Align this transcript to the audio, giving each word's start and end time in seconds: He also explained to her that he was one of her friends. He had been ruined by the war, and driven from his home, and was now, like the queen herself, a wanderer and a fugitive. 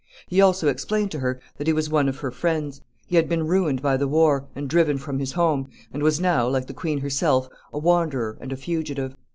He 0.29 0.41
also 0.41 0.67
explained 0.67 1.11
to 1.11 1.19
her 1.19 1.39
that 1.59 1.67
he 1.67 1.73
was 1.73 1.87
one 1.87 2.09
of 2.09 2.17
her 2.21 2.31
friends. 2.31 2.81
He 3.05 3.17
had 3.17 3.29
been 3.29 3.45
ruined 3.45 3.83
by 3.83 3.97
the 3.97 4.07
war, 4.07 4.47
and 4.55 4.67
driven 4.67 4.97
from 4.97 5.19
his 5.19 5.33
home, 5.33 5.69
and 5.93 6.01
was 6.01 6.19
now, 6.19 6.47
like 6.47 6.65
the 6.65 6.73
queen 6.73 7.01
herself, 7.01 7.47
a 7.71 7.77
wanderer 7.77 8.35
and 8.41 8.51
a 8.51 8.57
fugitive. 8.57 9.15